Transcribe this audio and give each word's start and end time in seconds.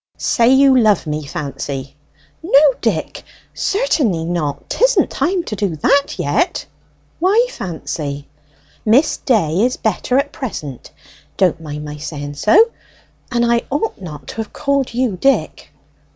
"Say 0.17 0.51
you 0.51 0.75
love 0.75 1.05
me, 1.05 1.27
Fancy." 1.27 1.95
"No, 2.41 2.59
Dick, 2.81 3.21
certainly 3.53 4.25
not; 4.25 4.67
'tisn't 4.67 5.11
time 5.11 5.43
to 5.43 5.55
do 5.55 5.75
that 5.75 6.17
yet." 6.17 6.65
"Why, 7.19 7.45
Fancy?" 7.51 8.27
"'Miss 8.83 9.17
Day' 9.17 9.61
is 9.61 9.77
better 9.77 10.17
at 10.17 10.31
present 10.33 10.89
don't 11.37 11.61
mind 11.61 11.85
my 11.85 11.97
saying 11.97 12.33
so; 12.33 12.71
and 13.31 13.45
I 13.45 13.61
ought 13.69 14.01
not 14.01 14.25
to 14.29 14.35
have 14.37 14.53
called 14.53 14.91
you 14.95 15.17
Dick." 15.17 15.71